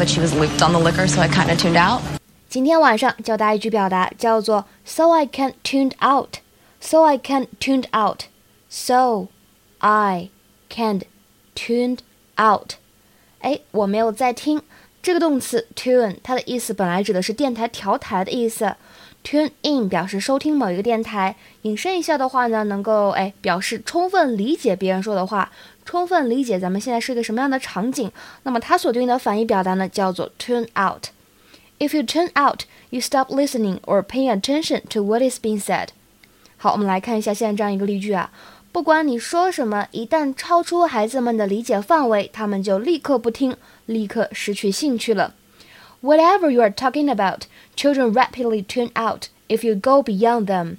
[0.00, 2.00] but she was looped on the liquor, so I kind of tuned out.
[2.48, 6.38] 今天晚上教大家一句表达，叫做 "So I can't tuned out."
[6.80, 8.24] So I can't tuned out.
[8.68, 9.28] So
[9.78, 10.30] I
[10.68, 11.02] can't
[11.54, 11.98] tuned
[12.38, 12.74] out.
[13.40, 14.62] 哎，我没有在听。
[15.01, 18.75] 这个动词 tune，它的意思本来指的是电台调台的意思。
[19.23, 21.35] Tune in 表示收听某一个电台。
[21.61, 25.51] 引申一下的话呢，能够哎表示充分理解别人说的话，
[25.85, 28.11] 充分理解咱们现在是一个什么样的场景。
[28.43, 31.09] 那么它所对应的反义表达呢，叫做 tune out。
[31.77, 35.89] If you tune out, you stop listening or paying attention to what is being said。
[36.57, 38.31] 好，我们来看一下现在这样一个例句啊。
[38.71, 45.35] 不管你说什么，一旦超出孩子们的理解范围，他们就立刻不听，立刻失去兴趣了。
[46.01, 47.41] Whatever you are talking about,
[47.75, 50.77] children rapidly tune out if you go beyond them.